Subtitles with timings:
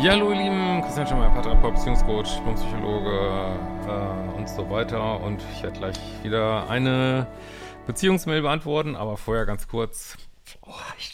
[0.00, 3.58] Ja, hallo ihr Lieben, Christian Schemmer, Paartherapeut, Beziehungscoach, Psychologe
[3.88, 5.20] äh, und so weiter.
[5.20, 7.26] Und ich werde gleich wieder eine
[7.88, 10.16] Beziehungsmail beantworten, aber vorher ganz kurz.
[10.62, 10.70] Oh,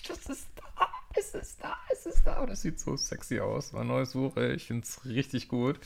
[0.07, 2.45] das ist da, es ist da, es ist da.
[2.45, 3.73] Das sieht so sexy aus.
[3.73, 5.81] War neue Suche, ich finde es richtig gut.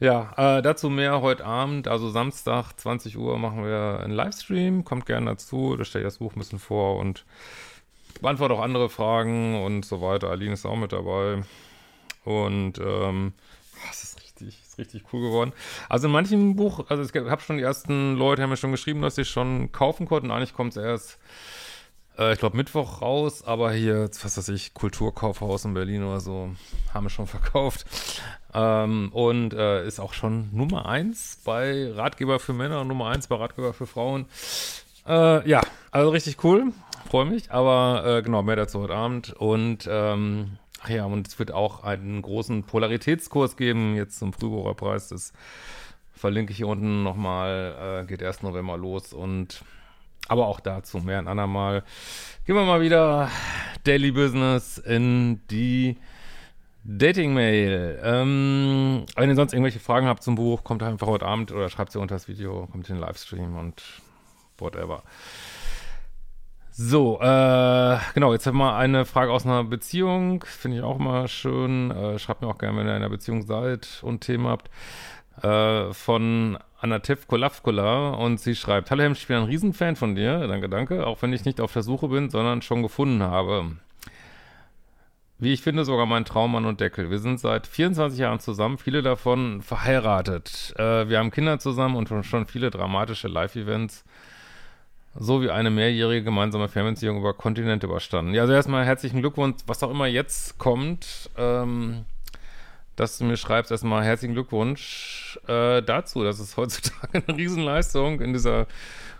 [0.00, 4.84] Ja, äh, dazu mehr heute Abend, also Samstag, 20 Uhr, machen wir einen Livestream.
[4.84, 7.24] Kommt gerne dazu, da stelle ich das Buch ein bisschen vor und
[8.20, 10.30] beantworte auch andere Fragen und so weiter.
[10.30, 11.44] Aline ist auch mit dabei.
[12.24, 13.32] Und ähm,
[13.88, 15.52] das ist richtig, ist richtig cool geworden.
[15.88, 19.02] Also in manchen Buch, also ich habe schon die ersten Leute haben mir schon geschrieben,
[19.02, 20.30] dass sie schon kaufen konnten.
[20.30, 21.18] Eigentlich kommt es erst,
[22.18, 26.50] äh, ich glaube, Mittwoch raus, aber hier, was weiß ich, Kulturkaufhaus in Berlin oder so,
[26.94, 27.86] haben wir schon verkauft.
[28.54, 33.26] Ähm, und äh, ist auch schon Nummer eins bei Ratgeber für Männer und Nummer eins
[33.26, 34.26] bei Ratgeber für Frauen.
[35.06, 36.72] Äh, ja, also richtig cool.
[37.10, 39.32] Freue mich, aber äh, genau, mehr dazu heute Abend.
[39.32, 45.08] Und ähm, Ja, und es wird auch einen großen Polaritätskurs geben, jetzt zum Frühbucherpreis.
[45.08, 45.32] Das
[46.12, 48.02] verlinke ich hier unten nochmal.
[48.02, 49.64] Äh, geht erst November los und
[50.28, 51.82] aber auch dazu mehr ein andermal.
[52.46, 53.28] Gehen wir mal wieder
[53.84, 55.96] Daily Business in die
[56.84, 58.00] Dating-Mail.
[58.02, 61.92] Ähm, wenn ihr sonst irgendwelche Fragen habt zum Buch, kommt einfach heute Abend oder schreibt
[61.92, 63.82] sie unter das Video, kommt in den Livestream und
[64.58, 65.02] whatever.
[66.74, 70.42] So, äh, genau, jetzt haben wir eine Frage aus einer Beziehung.
[70.46, 71.90] Finde ich auch immer schön.
[71.90, 74.70] Äh, schreibt mir auch gerne, wenn ihr in einer Beziehung seid und Themen habt.
[75.42, 80.70] Äh, von Anatev Kolafkola und sie schreibt, Hallo ich bin ein Riesenfan von dir, danke,
[80.70, 83.72] danke, auch wenn ich nicht auf der Suche bin, sondern schon gefunden habe.
[85.38, 87.10] Wie ich finde, sogar mein Traummann und Deckel.
[87.10, 90.72] Wir sind seit 24 Jahren zusammen, viele davon verheiratet.
[90.78, 94.04] Äh, wir haben Kinder zusammen und schon viele dramatische Live-Events
[95.14, 98.34] so wie eine mehrjährige gemeinsame Fernbeziehung über Kontinente überstanden.
[98.34, 102.04] Ja, also erstmal herzlichen Glückwunsch, was auch immer jetzt kommt, ähm,
[102.96, 106.24] dass du mir schreibst, erstmal herzlichen Glückwunsch äh, dazu.
[106.24, 108.20] Das ist heutzutage eine Riesenleistung.
[108.20, 108.66] In dieser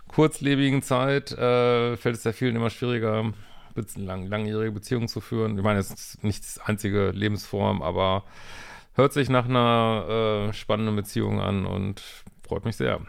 [0.07, 3.31] kurzlebigen Zeit äh, fällt es ja vielen immer schwieriger,
[3.95, 5.57] lang, langjährige Beziehungen zu führen.
[5.57, 8.23] Ich meine, es ist nicht die einzige Lebensform, aber
[8.95, 12.01] hört sich nach einer äh, spannenden Beziehung an und
[12.47, 13.01] freut mich sehr.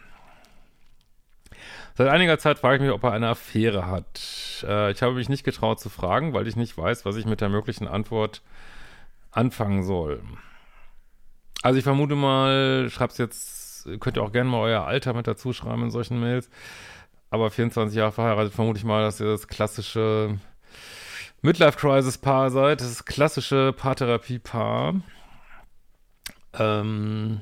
[1.96, 4.64] Seit einiger Zeit frage ich mich, ob er eine Affäre hat.
[4.66, 7.40] Äh, ich habe mich nicht getraut zu fragen, weil ich nicht weiß, was ich mit
[7.40, 8.42] der möglichen Antwort
[9.30, 10.22] anfangen soll.
[11.62, 15.52] Also ich vermute mal, schreib's jetzt, könnt ihr auch gerne mal euer Alter mit dazu
[15.52, 16.50] schreiben in solchen Mails.
[17.30, 20.38] Aber 24 Jahre verheiratet, vermute ich mal, dass ihr das klassische
[21.42, 22.80] Midlife-Crisis-Paar seid.
[22.80, 24.94] Das klassische Paartherapie-Paar.
[26.58, 27.40] Ähm,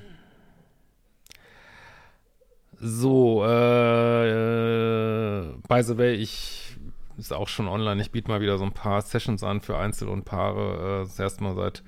[2.85, 6.77] so, äh, äh, by the way, ich
[7.17, 8.03] ist auch schon online.
[8.03, 11.03] Ich biete mal wieder so ein paar Sessions an für Einzel und Paare.
[11.03, 11.85] Äh, das erste Mal seit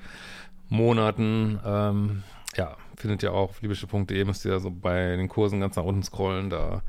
[0.69, 1.59] Monaten.
[1.65, 2.23] Ähm,
[2.57, 4.25] ja, findet ihr auch auf liebische.de.
[4.25, 6.83] Müsst ihr so bei den Kursen ganz nach unten scrollen da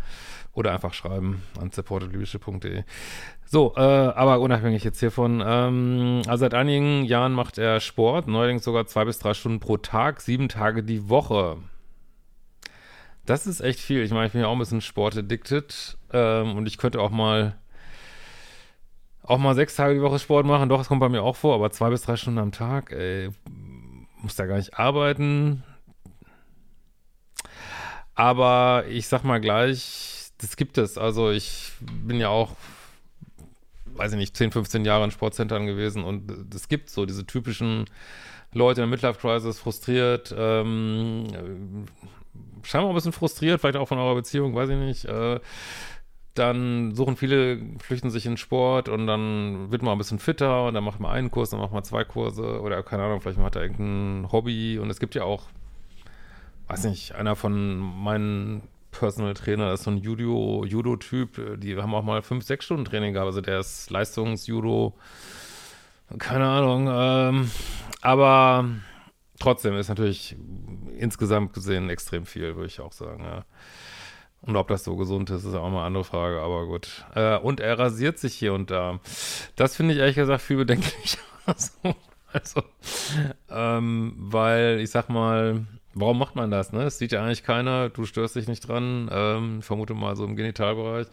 [0.53, 2.83] oder einfach schreiben an supportliebische.de.
[3.45, 5.41] So, äh, aber unabhängig jetzt hiervon.
[5.43, 9.77] Ähm, also seit einigen Jahren macht er Sport, neuerdings sogar zwei bis drei Stunden pro
[9.77, 11.57] Tag, sieben Tage die Woche.
[13.25, 14.03] Das ist echt viel.
[14.03, 17.55] Ich meine, ich bin ja auch ein bisschen sportaddicted ähm, und ich könnte auch mal
[19.23, 20.69] auch mal sechs Tage die Woche Sport machen.
[20.69, 23.29] Doch, es kommt bei mir auch vor, aber zwei bis drei Stunden am Tag, ey,
[24.21, 25.63] muss da gar nicht arbeiten.
[28.13, 30.97] Aber ich sag mal gleich, das gibt es.
[30.97, 32.55] Also ich bin ja auch,
[33.95, 37.85] weiß ich nicht, 10, 15 Jahre in Sportzentren gewesen und es gibt so diese typischen
[38.53, 41.85] Leute in der Midlife Crisis, frustriert, ähm,
[42.63, 45.05] scheinbar ein bisschen frustriert, vielleicht auch von eurer Beziehung, weiß ich nicht.
[45.05, 45.39] Äh,
[46.35, 50.73] dann suchen viele, flüchten sich in Sport und dann wird man ein bisschen fitter und
[50.73, 53.55] dann macht man einen Kurs, dann macht man zwei Kurse oder keine Ahnung, vielleicht macht
[53.55, 55.43] er irgendein Hobby und es gibt ja auch,
[56.67, 62.03] weiß nicht, einer von meinen Personal Trainer ist so ein Judo, Judo-Typ, die haben auch
[62.03, 64.93] mal fünf, sechs Stunden Training gehabt, also der ist Leistungs-Judo,
[66.19, 67.51] keine Ahnung, ähm,
[68.01, 68.65] aber
[69.39, 70.35] trotzdem ist natürlich
[70.97, 73.45] insgesamt gesehen extrem viel, würde ich auch sagen, ja.
[74.41, 77.03] Und ob das so gesund ist, ist auch mal eine andere Frage, aber gut.
[77.15, 78.99] Äh, und er rasiert sich hier und da.
[79.55, 81.19] Das finde ich ehrlich gesagt viel bedenklicher.
[81.45, 81.71] also,
[82.31, 82.63] also
[83.49, 85.65] ähm, weil ich sag mal,
[85.95, 86.83] warum macht man das, ne?
[86.83, 90.35] Es sieht ja eigentlich keiner, du störst dich nicht dran, ähm, vermute mal so im
[90.35, 91.07] Genitalbereich.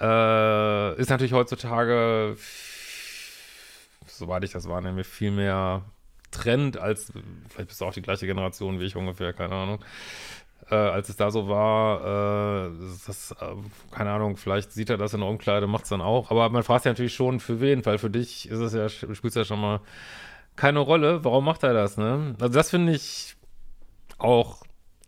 [0.00, 2.36] Äh, ist natürlich heutzutage,
[4.06, 5.84] soweit ich das wahrnehme, viel mehr
[6.34, 7.12] Trend als,
[7.48, 9.84] vielleicht bist du auch die gleiche Generation wie ich ungefähr, keine Ahnung
[10.70, 12.70] äh, als es da so war, äh,
[13.06, 13.54] das, äh,
[13.90, 16.30] keine Ahnung, vielleicht sieht er das in der Umkleide, macht es dann auch.
[16.30, 19.24] Aber man fragt sich natürlich schon, für wen, weil für dich ist es ja, spielt
[19.24, 19.80] es ja schon mal
[20.56, 21.24] keine Rolle.
[21.24, 22.34] Warum macht er das, ne?
[22.40, 23.36] Also das finde ich
[24.18, 24.62] auch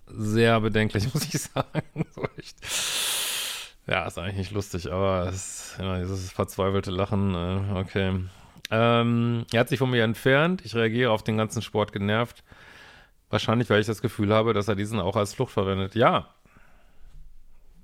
[0.07, 2.05] sehr bedenklich, muss ich sagen.
[2.15, 2.57] so echt.
[3.87, 5.37] Ja, ist eigentlich nicht lustig, aber es
[5.73, 8.21] ist immer dieses verzweifelte Lachen, äh, okay.
[8.71, 10.63] Ähm, er hat sich von mir entfernt.
[10.65, 12.43] Ich reagiere auf den ganzen Sport genervt.
[13.31, 15.95] Wahrscheinlich, weil ich das Gefühl habe, dass er diesen auch als Flucht verwendet.
[15.95, 16.29] Ja,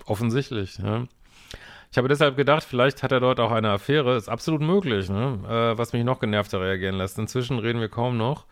[0.07, 0.79] offensichtlich.
[0.79, 1.09] Ne?
[1.91, 4.17] Ich habe deshalb gedacht, vielleicht hat er dort auch eine Affäre.
[4.17, 5.39] Ist absolut möglich, ne?
[5.47, 7.19] äh, was mich noch genervter reagieren lässt.
[7.19, 8.47] Inzwischen reden wir kaum noch.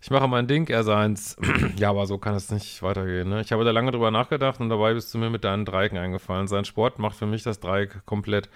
[0.00, 1.36] Ich mache mein Ding, er seins.
[1.76, 3.28] ja, aber so kann es nicht weitergehen.
[3.28, 3.40] Ne?
[3.40, 6.48] Ich habe da lange drüber nachgedacht und dabei bist du mir mit deinen Dreiecken eingefallen.
[6.48, 8.48] Sein Sport macht für mich das Dreieck komplett.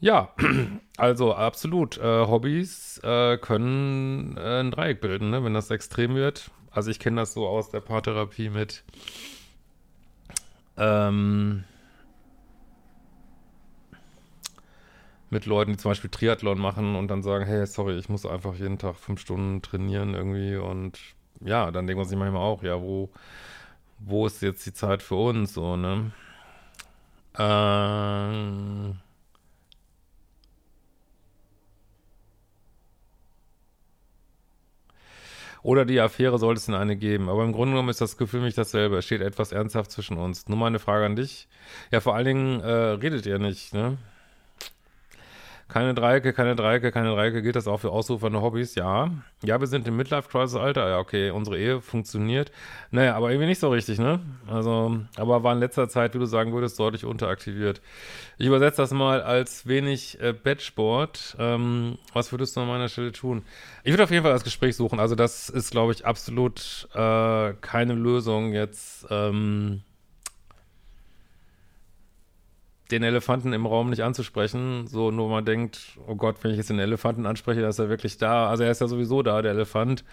[0.00, 0.32] Ja,
[0.96, 1.98] also absolut.
[1.98, 5.42] Äh, Hobbys äh, können äh, ein Dreieck bilden, ne?
[5.44, 6.50] wenn das extrem wird.
[6.70, 8.84] Also ich kenne das so aus der Paartherapie mit
[10.76, 11.64] ähm,
[15.30, 18.54] mit Leuten, die zum Beispiel Triathlon machen und dann sagen, hey, sorry, ich muss einfach
[18.54, 20.98] jeden Tag fünf Stunden trainieren irgendwie und
[21.40, 23.10] ja, dann denkt man sich manchmal auch, ja, wo,
[23.98, 26.12] wo ist jetzt die Zeit für uns, so, ne?
[27.38, 28.15] Ähm,
[35.66, 37.28] Oder die Affäre sollte es in eine geben.
[37.28, 38.98] Aber im Grunde genommen ist das Gefühl mich dasselbe.
[38.98, 40.46] Es steht etwas ernsthaft zwischen uns.
[40.48, 41.48] Nur meine Frage an dich.
[41.90, 43.98] Ja, vor allen Dingen äh, redet ihr nicht, ne?
[45.68, 47.42] Keine Dreiecke, keine Dreiecke, keine Dreiecke.
[47.42, 48.76] Gilt das auch für ausrufende Hobbys?
[48.76, 49.10] Ja.
[49.42, 50.88] Ja, wir sind im Midlife-Crisis-Alter.
[50.88, 52.52] Ja, okay, unsere Ehe funktioniert.
[52.92, 54.20] Naja, aber irgendwie nicht so richtig, ne?
[54.46, 57.80] Also, aber war in letzter Zeit, wie du sagen würdest, deutlich unteraktiviert.
[58.38, 61.36] Ich übersetze das mal als wenig äh, Bettsport.
[61.40, 63.42] Ähm, was würdest du an meiner Stelle tun?
[63.82, 65.00] Ich würde auf jeden Fall das Gespräch suchen.
[65.00, 69.06] Also, das ist, glaube ich, absolut äh, keine Lösung jetzt.
[69.10, 69.82] Ähm,
[72.90, 76.70] den Elefanten im Raum nicht anzusprechen, so nur man denkt, oh Gott, wenn ich jetzt
[76.70, 78.48] den Elefanten anspreche, dann ist er wirklich da.
[78.48, 80.04] Also er ist ja sowieso da, der Elefant.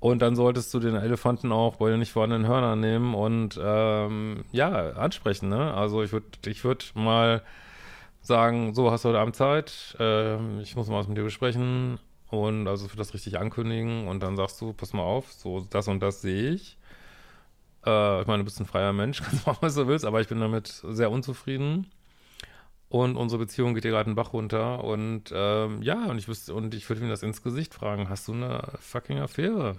[0.00, 4.44] Und dann solltest du den Elefanten auch bei den nicht vorhandenen Hörnern nehmen und ähm,
[4.52, 5.48] ja, ansprechen.
[5.48, 5.74] Ne?
[5.74, 7.42] Also ich würde ich würd mal
[8.20, 11.98] sagen, so hast du heute Abend Zeit, äh, ich muss mal was mit dir besprechen
[12.30, 15.88] und also für das richtig ankündigen und dann sagst du, pass mal auf, so das
[15.88, 16.78] und das sehe ich.
[17.86, 20.28] Äh, ich meine, du bist ein freier Mensch, kannst machen, was du willst, aber ich
[20.28, 21.90] bin damit sehr unzufrieden.
[22.90, 24.82] Und unsere Beziehung geht dir gerade einen Bach runter.
[24.82, 28.28] Und ähm, ja, und ich wüsste, und ich würde ihm das ins Gesicht fragen: Hast
[28.28, 29.76] du eine fucking Affäre?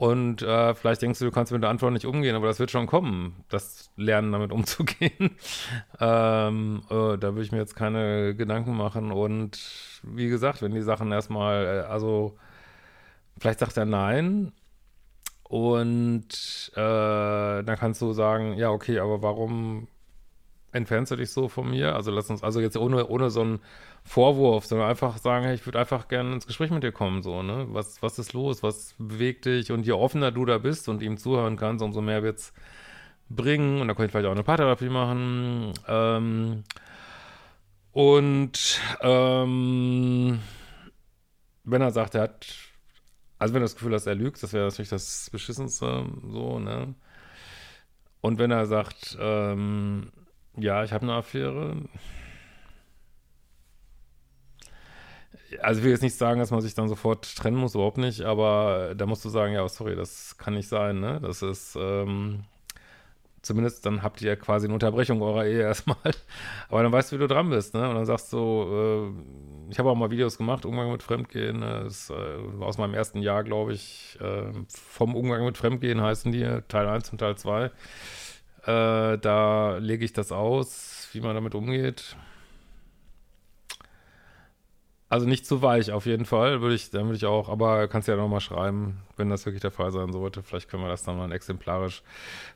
[0.00, 2.70] Und äh, vielleicht denkst du, du kannst mit der Antwort nicht umgehen, aber das wird
[2.70, 5.36] schon kommen, das Lernen damit umzugehen.
[6.00, 9.12] ähm, äh, da würde ich mir jetzt keine Gedanken machen.
[9.12, 9.60] Und
[10.02, 12.38] wie gesagt, wenn die Sachen erstmal, äh, also
[13.38, 14.52] vielleicht sagt er nein,
[15.50, 16.78] und äh,
[17.64, 19.88] dann kannst du sagen, ja, okay, aber warum
[20.70, 21.96] entfernst du dich so von mir?
[21.96, 23.58] Also lass uns, also jetzt ohne, ohne so einen
[24.04, 27.42] Vorwurf, sondern einfach sagen, hey, ich würde einfach gerne ins Gespräch mit dir kommen, so,
[27.42, 27.66] ne?
[27.70, 28.62] Was, was ist los?
[28.62, 29.72] Was bewegt dich?
[29.72, 32.52] Und je offener du da bist und ihm zuhören kannst, umso mehr wird's
[33.28, 33.80] bringen.
[33.80, 35.72] Und da könnte ich vielleicht auch eine Paartherapie machen.
[35.88, 36.62] Ähm,
[37.90, 40.38] und ähm,
[41.64, 42.69] wenn er sagt, er hat
[43.40, 46.94] also wenn du das Gefühl hast, er lügt, das wäre natürlich das Beschissenste, so, ne?
[48.20, 50.12] Und wenn er sagt, ähm,
[50.56, 51.76] ja, ich habe eine Affäre,
[55.62, 58.20] also ich will jetzt nicht sagen, dass man sich dann sofort trennen muss, überhaupt nicht,
[58.22, 61.18] aber da musst du sagen, ja, sorry, das kann nicht sein, ne?
[61.22, 62.44] Das ist, ähm,
[63.42, 65.96] zumindest dann habt ihr quasi eine Unterbrechung eurer Ehe erstmal.
[66.68, 67.88] Aber dann weißt du, wie du dran bist, ne?
[67.88, 71.60] Und dann sagst du, äh, ich habe auch mal Videos gemacht, Umgang mit Fremdgehen.
[71.60, 71.82] Ne?
[71.84, 74.18] Das äh, aus meinem ersten Jahr, glaube ich.
[74.20, 77.64] Äh, vom Umgang mit Fremdgehen heißen die, Teil 1 und Teil 2.
[77.64, 77.70] Äh,
[79.18, 82.16] da lege ich das aus, wie man damit umgeht.
[85.10, 88.06] Also nicht zu weich auf jeden Fall, würde ich, dann würde ich auch, aber kannst
[88.06, 90.40] ja nochmal schreiben, wenn das wirklich der Fall sein sollte.
[90.44, 92.04] Vielleicht können wir das dann mal exemplarisch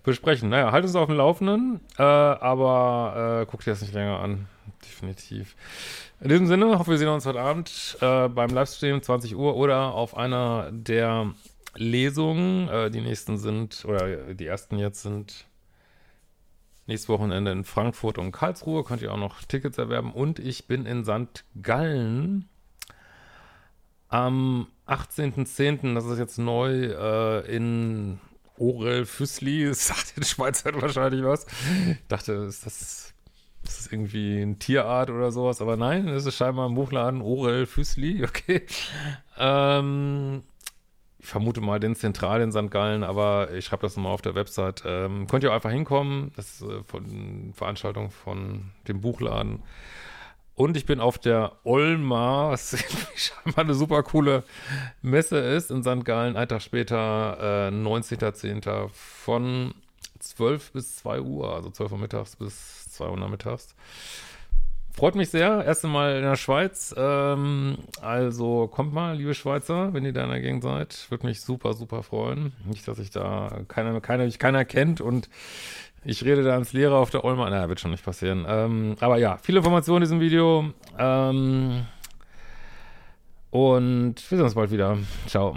[0.04, 0.50] besprechen.
[0.50, 4.46] Naja, halt uns auf dem Laufenden, äh, aber äh, guck dir das nicht länger an.
[4.84, 5.56] Definitiv.
[6.20, 9.92] In diesem Sinne, hoffe wir sehen uns heute Abend äh, beim Livestream 20 Uhr oder
[9.92, 11.34] auf einer der
[11.74, 12.68] Lesungen.
[12.68, 15.44] Äh, die nächsten sind, oder die ersten jetzt sind
[16.86, 20.12] Nächstes Wochenende in Frankfurt und Karlsruhe könnt ihr auch noch Tickets erwerben.
[20.12, 21.44] Und ich bin in St.
[21.62, 22.48] Gallen
[24.08, 28.20] am 18.10., das ist jetzt neu, äh, in
[28.58, 29.66] Orel Füssli.
[29.68, 31.46] Das sagt den Schweizern wahrscheinlich was.
[31.90, 33.14] Ich dachte, ist das,
[33.62, 35.60] ist das irgendwie ein Tierart oder sowas?
[35.60, 37.22] Aber nein, es ist scheinbar ein Buchladen.
[37.22, 38.66] Orel Füssli, okay.
[39.38, 40.42] Ähm,
[41.24, 42.70] ich vermute mal den Zentral in St.
[42.70, 44.82] Gallen, aber ich schreibe das nochmal auf der Website.
[44.84, 46.32] Ähm, könnt ihr auch einfach hinkommen.
[46.36, 49.62] Das ist äh, von Veranstaltung von dem Buchladen.
[50.54, 52.76] Und ich bin auf der Olma, was
[53.16, 54.44] scheinbar eine super coole
[55.00, 56.04] Messe ist in St.
[56.04, 58.90] Gallen, ein Tag später, äh, 19.10.
[58.92, 59.72] von
[60.20, 63.74] 12 bis 2 Uhr, also 12 Uhr mittags bis 2 Uhr nachmittags.
[64.96, 65.64] Freut mich sehr.
[65.64, 66.94] Erste Mal in der Schweiz.
[66.96, 71.06] Ähm, also kommt mal, liebe Schweizer, wenn ihr da in der Gegend seid.
[71.10, 72.52] Würde mich super, super freuen.
[72.64, 75.28] Nicht, dass ich da keiner, keiner, keiner kennt und
[76.04, 77.50] ich rede da ans Lehrer auf der Olma.
[77.50, 78.46] Naja, wird schon nicht passieren.
[78.48, 80.70] Ähm, aber ja, viele Informationen in diesem Video.
[80.96, 81.86] Ähm,
[83.50, 84.96] und wir sehen uns bald wieder.
[85.26, 85.56] Ciao.